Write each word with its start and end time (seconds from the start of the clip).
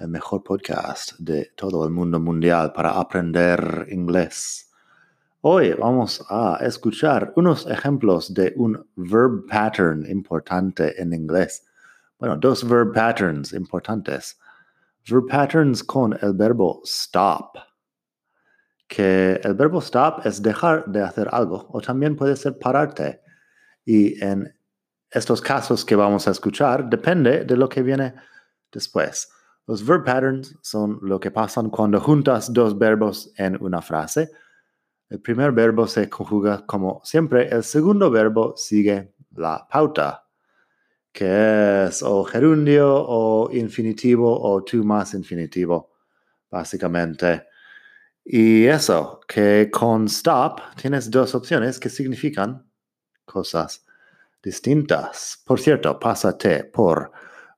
el 0.00 0.08
mejor 0.08 0.42
podcast 0.42 1.12
de 1.18 1.52
todo 1.54 1.84
el 1.84 1.90
mundo 1.90 2.18
mundial 2.18 2.72
para 2.72 2.92
aprender 2.92 3.86
inglés. 3.90 4.70
Hoy 5.42 5.74
vamos 5.74 6.24
a 6.30 6.58
escuchar 6.62 7.32
unos 7.36 7.66
ejemplos 7.66 8.32
de 8.32 8.54
un 8.56 8.88
verb 8.96 9.46
pattern 9.46 10.06
importante 10.08 11.00
en 11.00 11.12
inglés. 11.12 11.66
Bueno, 12.18 12.36
dos 12.36 12.66
verb 12.66 12.92
patterns 12.94 13.52
importantes. 13.52 14.38
Verb 15.06 15.26
patterns 15.28 15.84
con 15.84 16.16
el 16.22 16.32
verbo 16.32 16.80
stop. 16.84 17.56
Que 18.88 19.38
el 19.44 19.54
verbo 19.54 19.80
stop 19.80 20.24
es 20.24 20.42
dejar 20.42 20.86
de 20.86 21.02
hacer 21.02 21.28
algo 21.30 21.68
o 21.70 21.80
también 21.80 22.16
puede 22.16 22.36
ser 22.36 22.58
pararte. 22.58 23.20
Y 23.84 24.22
en 24.24 24.54
estos 25.10 25.42
casos 25.42 25.84
que 25.84 25.94
vamos 25.94 26.26
a 26.26 26.30
escuchar 26.30 26.88
depende 26.88 27.44
de 27.44 27.56
lo 27.56 27.68
que 27.68 27.82
viene 27.82 28.14
después. 28.72 29.28
Los 29.66 29.84
verb 29.84 30.04
patterns 30.04 30.56
son 30.62 30.98
lo 31.02 31.20
que 31.20 31.30
pasan 31.30 31.70
cuando 31.70 32.00
juntas 32.00 32.52
dos 32.52 32.76
verbos 32.78 33.32
en 33.36 33.56
una 33.62 33.80
frase. 33.80 34.30
El 35.08 35.20
primer 35.20 35.52
verbo 35.52 35.86
se 35.86 36.08
conjuga 36.08 36.64
como 36.66 37.00
siempre, 37.04 37.48
el 37.48 37.64
segundo 37.64 38.10
verbo 38.10 38.54
sigue 38.56 39.14
la 39.32 39.66
pauta, 39.68 40.24
que 41.12 41.86
es 41.86 42.02
o 42.02 42.24
gerundio 42.24 42.88
o 42.94 43.50
infinitivo 43.52 44.40
o 44.40 44.62
tú 44.62 44.84
más 44.84 45.14
infinitivo, 45.14 45.92
básicamente. 46.50 47.46
Y 48.24 48.66
eso, 48.66 49.20
que 49.26 49.68
con 49.70 50.06
stop 50.06 50.60
tienes 50.76 51.10
dos 51.10 51.34
opciones 51.34 51.80
que 51.80 51.88
significan 51.88 52.70
cosas 53.24 53.84
distintas. 54.42 55.42
Por 55.44 55.60
cierto, 55.60 55.98
pásate 55.98 56.64
por 56.64 57.10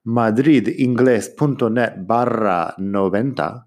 madridingles.net 0.05 1.95
barra 1.99 2.75
90 2.79 3.67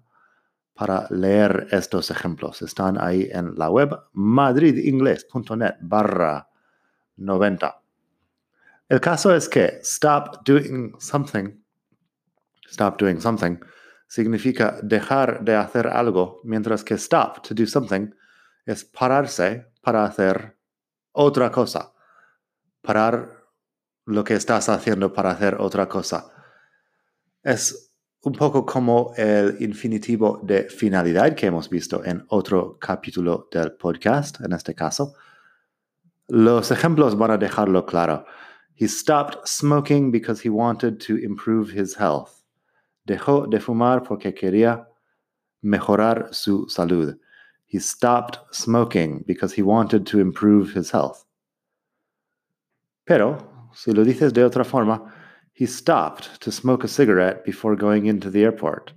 para 0.74 1.06
leer 1.10 1.68
estos 1.70 2.10
ejemplos. 2.10 2.62
Están 2.62 3.00
ahí 3.00 3.28
en 3.32 3.54
la 3.56 3.70
web 3.70 3.98
madridingles.net 4.12 5.76
barra 5.80 6.48
90. 7.16 7.82
El 8.88 9.00
caso 9.00 9.34
es 9.34 9.48
que 9.48 9.80
stop 9.82 10.44
doing 10.44 10.94
something, 11.00 11.48
stop 12.68 12.98
doing 13.00 13.20
something, 13.20 13.58
significa 14.06 14.78
dejar 14.82 15.42
de 15.44 15.56
hacer 15.56 15.88
algo, 15.88 16.40
mientras 16.44 16.84
que 16.84 16.94
stop 16.94 17.42
to 17.42 17.54
do 17.54 17.66
something 17.66 18.10
es 18.64 18.84
pararse 18.84 19.66
para 19.82 20.04
hacer 20.04 20.56
otra 21.12 21.50
cosa. 21.50 21.92
Parar 22.82 23.35
lo 24.06 24.24
que 24.24 24.34
estás 24.34 24.68
haciendo 24.68 25.12
para 25.12 25.30
hacer 25.30 25.56
otra 25.58 25.88
cosa. 25.88 26.32
Es 27.42 27.92
un 28.22 28.32
poco 28.32 28.64
como 28.64 29.12
el 29.16 29.56
infinitivo 29.60 30.40
de 30.42 30.64
finalidad 30.64 31.34
que 31.34 31.46
hemos 31.46 31.68
visto 31.68 32.04
en 32.04 32.24
otro 32.28 32.78
capítulo 32.78 33.48
del 33.52 33.72
podcast, 33.72 34.40
en 34.40 34.52
este 34.52 34.74
caso. 34.74 35.14
Los 36.28 36.70
ejemplos 36.70 37.16
van 37.16 37.32
a 37.32 37.38
dejarlo 37.38 37.84
claro. 37.84 38.24
He 38.74 38.88
stopped 38.88 39.46
smoking 39.46 40.10
because 40.10 40.42
he 40.42 40.50
wanted 40.50 40.98
to 41.06 41.16
improve 41.16 41.70
his 41.70 41.96
health. 41.96 42.44
Dejó 43.04 43.46
de 43.48 43.60
fumar 43.60 44.02
porque 44.02 44.34
quería 44.34 44.88
mejorar 45.62 46.28
su 46.32 46.68
salud. 46.68 47.16
He 47.66 47.80
stopped 47.80 48.38
smoking 48.52 49.24
because 49.26 49.54
he 49.54 49.62
wanted 49.62 50.04
to 50.06 50.18
improve 50.18 50.76
his 50.76 50.92
health. 50.92 51.24
Pero 53.04 53.55
Si 53.76 53.92
lo 53.92 54.04
dices 54.04 54.32
de 54.32 54.42
otra 54.42 54.64
forma, 54.64 55.12
he 55.52 55.66
stopped 55.66 56.40
to 56.40 56.50
smoke 56.50 56.82
a 56.82 56.88
cigarette 56.88 57.44
before 57.44 57.76
going 57.76 58.06
into 58.06 58.30
the 58.30 58.42
airport. 58.42 58.94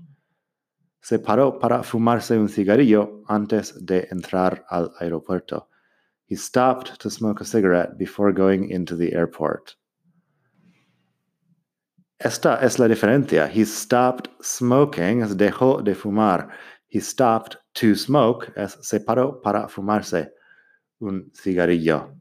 Se 1.01 1.19
paró 1.19 1.59
para 1.59 1.83
fumarse 1.83 2.37
un 2.37 2.47
cigarrillo 2.47 3.21
antes 3.27 3.73
de 3.85 4.07
entrar 4.09 4.63
al 4.69 4.93
aeropuerto. 5.01 5.67
He 6.27 6.37
stopped 6.37 6.97
to 6.99 7.09
smoke 7.09 7.41
a 7.41 7.45
cigarette 7.45 7.97
before 7.97 8.31
going 8.31 8.69
into 8.69 8.95
the 8.95 9.13
airport. 9.13 9.75
Esta 12.17 12.59
es 12.61 12.79
la 12.79 12.87
diferencia. 12.87 13.47
He 13.47 13.65
stopped 13.65 14.29
smoking 14.41 15.23
es 15.23 15.35
dejó 15.35 15.83
de 15.83 15.93
fumar. 15.93 16.49
He 16.87 17.01
stopped 17.01 17.57
to 17.73 17.95
smoke 17.95 18.53
es 18.55 18.77
se 18.81 18.99
paró 19.01 19.41
para 19.41 19.67
fumarse 19.67 20.31
un 21.01 21.31
cigarrillo. 21.33 22.15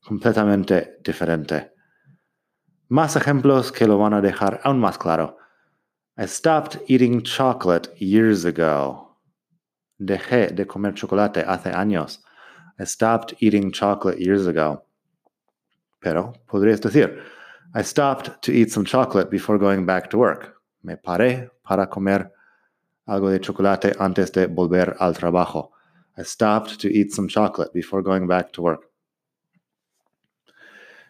Completamente 0.00 0.98
diferente. 1.04 1.71
Más 2.92 3.16
ejemplos 3.16 3.72
que 3.72 3.86
lo 3.86 3.96
van 3.96 4.12
a 4.12 4.20
dejar 4.20 4.60
aún 4.64 4.78
más 4.78 4.98
claro. 4.98 5.38
I 6.18 6.26
stopped 6.26 6.78
eating 6.88 7.22
chocolate 7.22 7.88
years 7.98 8.44
ago. 8.44 9.16
Dejé 9.98 10.54
de 10.54 10.66
comer 10.66 10.92
chocolate 10.92 11.42
hace 11.42 11.72
años. 11.72 12.18
I 12.78 12.84
stopped 12.84 13.34
eating 13.40 13.72
chocolate 13.72 14.18
years 14.18 14.46
ago. 14.46 14.84
Pero 16.02 16.34
podrías 16.46 16.82
decir, 16.82 17.18
I 17.74 17.82
stopped 17.82 18.42
to 18.42 18.52
eat 18.52 18.70
some 18.70 18.84
chocolate 18.84 19.30
before 19.30 19.56
going 19.56 19.86
back 19.86 20.10
to 20.10 20.18
work. 20.18 20.52
Me 20.82 20.96
paré 20.96 21.48
para 21.66 21.86
comer 21.86 22.30
algo 23.08 23.30
de 23.30 23.38
chocolate 23.38 23.94
antes 24.00 24.30
de 24.32 24.48
volver 24.48 24.96
al 25.00 25.14
trabajo. 25.14 25.70
I 26.18 26.24
stopped 26.24 26.78
to 26.82 26.88
eat 26.88 27.10
some 27.14 27.26
chocolate 27.26 27.72
before 27.72 28.02
going 28.02 28.26
back 28.26 28.52
to 28.52 28.60
work. 28.60 28.91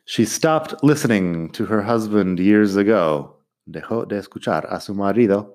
She 0.05 0.25
stopped 0.25 0.83
listening 0.83 1.51
to 1.51 1.67
her 1.67 1.83
husband 1.83 2.41
years 2.41 2.77
ago. 2.77 3.37
Dejó 3.71 4.09
de 4.09 4.19
escuchar 4.19 4.67
a 4.69 4.81
su 4.81 4.95
marido 4.95 5.55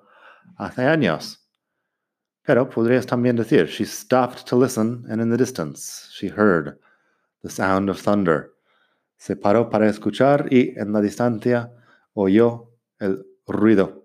hace 0.57 0.83
años. 0.83 1.37
Pero 2.45 2.69
podrías 2.69 3.05
también 3.05 3.35
decir, 3.35 3.67
she 3.67 3.83
stopped 3.83 4.47
to 4.47 4.55
listen 4.55 5.05
and 5.09 5.21
in 5.21 5.29
the 5.29 5.37
distance 5.37 6.09
she 6.13 6.29
heard 6.29 6.79
the 7.43 7.49
sound 7.49 7.89
of 7.89 7.99
thunder. 7.99 8.53
Se 9.17 9.35
paró 9.35 9.69
para 9.69 9.89
escuchar 9.89 10.47
y 10.49 10.73
en 10.77 10.93
la 10.93 11.01
distancia 11.01 11.69
oyó 12.15 12.69
el 13.01 13.25
ruido 13.47 14.03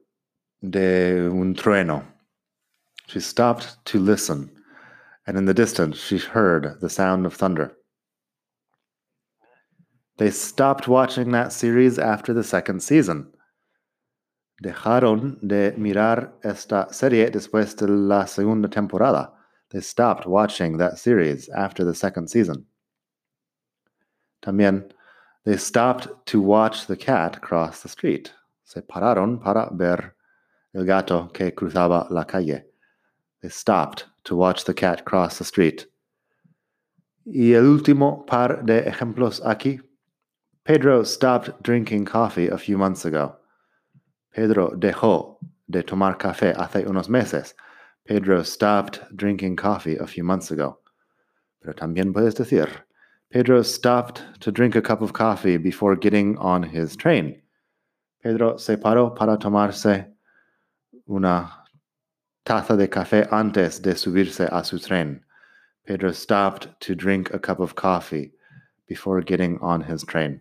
de 0.61 1.29
un 1.31 1.55
trueno. 1.55 2.03
She 3.07 3.21
stopped 3.21 3.77
to 3.85 4.01
listen 4.01 4.51
and 5.25 5.39
in 5.39 5.45
the 5.45 5.55
distance 5.55 5.99
she 5.99 6.19
heard 6.19 6.81
the 6.81 6.91
sound 6.91 7.27
of 7.27 7.35
thunder. 7.35 7.77
They 10.23 10.31
stopped 10.31 10.87
watching 10.87 11.33
that 11.33 11.53
series 11.53 11.99
after 11.99 12.33
the 12.33 12.45
second 12.45 12.81
season. 12.81 13.27
Dejaron 14.63 15.41
de 15.45 15.73
mirar 15.77 16.35
esta 16.45 16.87
serie 16.93 17.29
después 17.29 17.75
de 17.75 17.89
la 17.89 18.27
segunda 18.27 18.69
temporada. 18.69 19.33
They 19.71 19.81
stopped 19.81 20.25
watching 20.25 20.79
that 20.79 21.01
series 21.01 21.49
after 21.49 21.83
the 21.83 21.97
second 21.97 22.29
season. 22.29 22.67
También, 24.45 24.93
they 25.45 25.57
stopped 25.57 26.07
to 26.27 26.41
watch 26.41 26.87
the 26.87 26.97
cat 26.97 27.43
cross 27.43 27.83
the 27.83 27.89
street. 27.89 28.33
Se 28.63 28.81
pararon 28.81 29.43
para 29.43 29.71
ver 29.73 30.15
el 30.73 30.85
gato 30.85 31.33
que 31.35 31.51
cruzaba 31.51 32.09
la 32.13 32.23
calle. 32.23 32.63
They 33.41 33.49
stopped 33.49 34.05
to 34.23 34.37
watch 34.37 34.67
the 34.67 34.75
cat 34.75 35.05
cross 35.05 35.39
the 35.39 35.45
street. 35.45 35.89
Y 37.27 37.55
el 37.55 37.65
último 37.65 38.25
par 38.25 38.63
de 38.65 38.89
ejemplos 38.89 39.43
aquí 39.45 39.81
Pedro 40.65 41.03
stopped 41.03 41.61
drinking 41.61 42.05
coffee 42.05 42.47
a 42.47 42.57
few 42.57 42.79
months 42.79 43.05
ago. 43.05 43.35
Pedro 44.33 44.71
dejó 44.71 45.39
de 45.69 45.83
tomar 45.83 46.17
café 46.17 46.55
hace 46.55 46.87
unos 46.87 47.09
meses. 47.09 47.55
Pedro 48.07 48.45
stopped 48.45 49.01
drinking 49.17 49.57
coffee 49.57 49.97
a 49.97 50.07
few 50.07 50.23
months 50.23 50.53
ago. 50.53 50.79
Pero 51.61 51.75
también 51.75 52.13
puedes 52.13 52.35
decir, 52.35 52.69
Pedro 53.33 53.63
stopped 53.63 54.23
to 54.39 54.53
drink 54.53 54.77
a 54.77 54.83
cup 54.83 55.03
of 55.03 55.13
coffee 55.13 55.57
before 55.57 55.97
getting 55.97 56.39
on 56.39 56.63
his 56.63 56.95
train. 56.95 57.43
Pedro 58.23 58.57
se 58.57 58.77
paró 58.77 59.17
para 59.17 59.37
tomarse 59.39 60.13
una 61.09 61.51
taza 62.47 62.77
de 62.77 62.87
café 62.87 63.29
antes 63.33 63.81
de 63.81 63.95
subirse 63.95 64.49
a 64.53 64.63
su 64.63 64.79
tren. 64.79 65.23
Pedro 65.85 66.13
stopped 66.13 66.69
to 66.79 66.95
drink 66.95 67.35
a 67.35 67.41
cup 67.41 67.59
of 67.59 67.75
coffee 67.75 68.31
before 68.87 69.21
getting 69.23 69.59
on 69.61 69.81
his 69.81 70.05
train. 70.05 70.41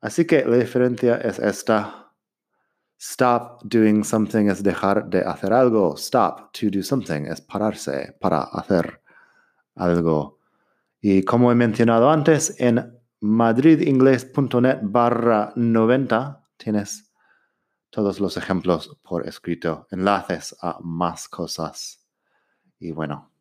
Así 0.00 0.26
que 0.26 0.44
la 0.44 0.56
diferencia 0.56 1.16
es 1.16 1.38
esta. 1.38 2.12
Stop 3.00 3.62
doing 3.62 4.02
something 4.02 4.48
es 4.48 4.62
dejar 4.62 5.08
de 5.08 5.20
hacer 5.20 5.52
algo. 5.52 5.94
Stop 5.96 6.52
to 6.52 6.66
do 6.70 6.82
something 6.82 7.26
es 7.26 7.40
pararse 7.40 8.16
para 8.20 8.42
hacer 8.42 9.02
algo. 9.76 10.38
Y 11.00 11.22
como 11.22 11.52
he 11.52 11.54
mencionado 11.54 12.10
antes, 12.10 12.56
en 12.58 12.98
madridingles.net 13.20 14.78
barra 14.82 15.52
90 15.54 16.44
tienes 16.56 17.12
todos 17.90 18.20
los 18.20 18.36
ejemplos 18.36 18.98
por 19.02 19.26
escrito, 19.26 19.86
enlaces 19.90 20.56
a 20.60 20.78
más 20.80 21.28
cosas 21.28 22.04
y 22.78 22.92
bueno, 22.92 23.32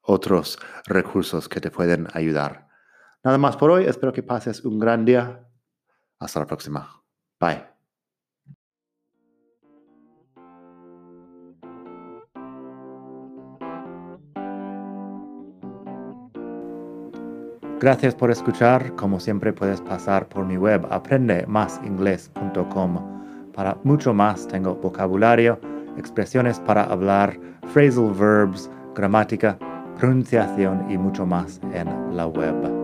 otros 0.00 0.58
recursos 0.86 1.48
que 1.48 1.60
te 1.60 1.70
pueden 1.70 2.08
ayudar. 2.12 2.68
Nada 3.24 3.38
más 3.38 3.56
por 3.56 3.70
hoy, 3.70 3.86
espero 3.86 4.12
que 4.12 4.22
pases 4.22 4.62
un 4.64 4.78
gran 4.78 5.06
día. 5.06 5.48
Hasta 6.18 6.40
la 6.40 6.46
próxima. 6.46 7.02
Bye. 7.40 7.64
Gracias 17.80 18.14
por 18.14 18.30
escuchar. 18.30 18.94
Como 18.94 19.18
siempre 19.18 19.52
puedes 19.52 19.80
pasar 19.80 20.28
por 20.28 20.44
mi 20.44 20.56
web 20.56 20.86
aprendemasingles.com. 20.90 23.50
Para 23.52 23.76
mucho 23.84 24.14
más 24.14 24.46
tengo 24.48 24.74
vocabulario, 24.76 25.60
expresiones 25.96 26.60
para 26.60 26.84
hablar, 26.84 27.36
phrasal 27.72 28.12
verbs, 28.12 28.70
gramática, 28.94 29.58
pronunciación 29.98 30.88
y 30.90 30.98
mucho 30.98 31.26
más 31.26 31.60
en 31.72 32.16
la 32.16 32.26
web. 32.26 32.83